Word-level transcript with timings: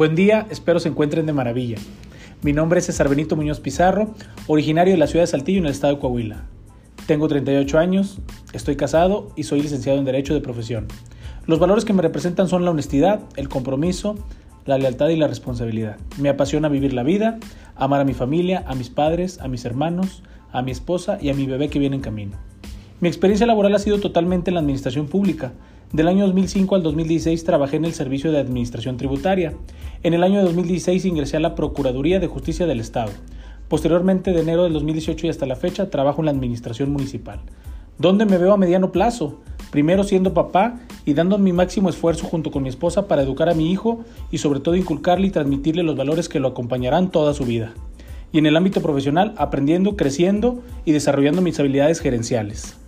Buen 0.00 0.14
día, 0.14 0.46
espero 0.48 0.80
se 0.80 0.88
encuentren 0.88 1.26
de 1.26 1.34
maravilla. 1.34 1.76
Mi 2.40 2.54
nombre 2.54 2.78
es 2.78 2.86
César 2.86 3.10
Benito 3.10 3.36
Muñoz 3.36 3.60
Pizarro, 3.60 4.14
originario 4.46 4.94
de 4.94 4.98
la 4.98 5.06
ciudad 5.06 5.24
de 5.24 5.26
Saltillo 5.26 5.58
en 5.58 5.66
el 5.66 5.72
estado 5.72 5.92
de 5.92 6.00
Coahuila. 6.00 6.44
Tengo 7.06 7.28
38 7.28 7.78
años, 7.78 8.18
estoy 8.54 8.76
casado 8.76 9.30
y 9.36 9.42
soy 9.42 9.60
licenciado 9.60 9.98
en 9.98 10.06
Derecho 10.06 10.32
de 10.32 10.40
profesión. 10.40 10.86
Los 11.44 11.58
valores 11.58 11.84
que 11.84 11.92
me 11.92 12.00
representan 12.00 12.48
son 12.48 12.64
la 12.64 12.70
honestidad, 12.70 13.20
el 13.36 13.50
compromiso, 13.50 14.14
la 14.64 14.78
lealtad 14.78 15.10
y 15.10 15.16
la 15.16 15.28
responsabilidad. 15.28 15.98
Me 16.18 16.30
apasiona 16.30 16.70
vivir 16.70 16.94
la 16.94 17.02
vida, 17.02 17.38
amar 17.76 18.00
a 18.00 18.06
mi 18.06 18.14
familia, 18.14 18.64
a 18.66 18.74
mis 18.74 18.88
padres, 18.88 19.38
a 19.42 19.48
mis 19.48 19.66
hermanos, 19.66 20.22
a 20.50 20.62
mi 20.62 20.70
esposa 20.70 21.18
y 21.20 21.28
a 21.28 21.34
mi 21.34 21.44
bebé 21.44 21.68
que 21.68 21.78
viene 21.78 21.96
en 21.96 22.02
camino. 22.02 22.38
Mi 23.00 23.08
experiencia 23.08 23.46
laboral 23.46 23.74
ha 23.74 23.78
sido 23.78 24.00
totalmente 24.00 24.48
en 24.48 24.54
la 24.54 24.60
administración 24.60 25.08
pública. 25.08 25.52
Del 25.92 26.06
año 26.06 26.24
2005 26.26 26.76
al 26.76 26.84
2016 26.84 27.42
trabajé 27.42 27.74
en 27.74 27.84
el 27.84 27.94
Servicio 27.94 28.30
de 28.30 28.38
Administración 28.38 28.96
Tributaria. 28.96 29.54
En 30.04 30.14
el 30.14 30.22
año 30.22 30.40
2016 30.44 31.04
ingresé 31.04 31.36
a 31.36 31.40
la 31.40 31.56
Procuraduría 31.56 32.20
de 32.20 32.28
Justicia 32.28 32.64
del 32.64 32.78
Estado. 32.78 33.10
Posteriormente, 33.66 34.32
de 34.32 34.40
enero 34.40 34.62
del 34.62 34.72
2018 34.74 35.26
y 35.26 35.30
hasta 35.30 35.46
la 35.46 35.56
fecha, 35.56 35.90
trabajo 35.90 36.20
en 36.20 36.26
la 36.26 36.30
Administración 36.30 36.92
Municipal. 36.92 37.40
¿Dónde 37.98 38.24
me 38.24 38.38
veo 38.38 38.52
a 38.52 38.56
mediano 38.56 38.92
plazo? 38.92 39.40
Primero 39.72 40.04
siendo 40.04 40.32
papá 40.32 40.78
y 41.04 41.14
dando 41.14 41.38
mi 41.38 41.52
máximo 41.52 41.88
esfuerzo 41.88 42.24
junto 42.24 42.52
con 42.52 42.62
mi 42.62 42.68
esposa 42.68 43.08
para 43.08 43.22
educar 43.22 43.48
a 43.48 43.54
mi 43.54 43.72
hijo 43.72 44.04
y 44.30 44.38
sobre 44.38 44.60
todo 44.60 44.76
inculcarle 44.76 45.26
y 45.26 45.30
transmitirle 45.30 45.82
los 45.82 45.96
valores 45.96 46.28
que 46.28 46.38
lo 46.38 46.46
acompañarán 46.46 47.10
toda 47.10 47.34
su 47.34 47.44
vida. 47.44 47.74
Y 48.30 48.38
en 48.38 48.46
el 48.46 48.56
ámbito 48.56 48.80
profesional, 48.80 49.34
aprendiendo, 49.36 49.96
creciendo 49.96 50.62
y 50.84 50.92
desarrollando 50.92 51.42
mis 51.42 51.58
habilidades 51.58 51.98
gerenciales. 51.98 52.79